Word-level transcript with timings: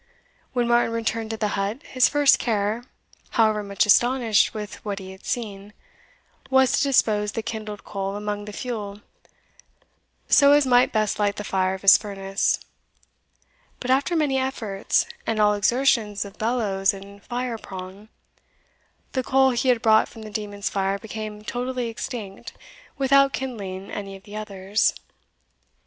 When 0.53 0.67
Martin 0.67 0.93
returned 0.93 1.29
to 1.29 1.37
the 1.37 1.49
hut, 1.49 1.83
his 1.83 2.09
first 2.09 2.39
care, 2.39 2.83
however 3.37 3.61
much 3.61 3.85
astonished 3.85 4.51
with 4.51 4.83
what 4.83 4.97
he 4.97 5.11
had 5.11 5.27
seen, 5.27 5.73
was 6.49 6.71
to 6.71 6.81
dispose 6.81 7.33
the 7.33 7.43
kindled 7.43 7.83
coal 7.83 8.15
among 8.15 8.45
the 8.45 8.51
fuel 8.51 9.01
so 10.27 10.53
as 10.53 10.65
might 10.65 10.91
best 10.91 11.19
light 11.19 11.35
the 11.35 11.43
fire 11.43 11.75
of 11.75 11.83
his 11.83 11.99
furnace; 11.99 12.59
but 13.79 13.91
after 13.91 14.15
many 14.15 14.39
efforts, 14.39 15.05
and 15.27 15.39
all 15.39 15.53
exertions 15.53 16.25
of 16.25 16.39
bellows 16.39 16.95
and 16.95 17.21
fire 17.21 17.59
prong, 17.59 18.09
the 19.11 19.21
coal 19.21 19.51
he 19.51 19.69
had 19.69 19.83
brought 19.83 20.09
from 20.09 20.23
the 20.23 20.31
demon's 20.31 20.67
fire 20.67 20.97
became 20.97 21.43
totally 21.43 21.89
extinct 21.89 22.53
without 22.97 23.33
kindling 23.33 23.91
any 23.91 24.15
of 24.15 24.23
the 24.23 24.35
others. 24.35 24.95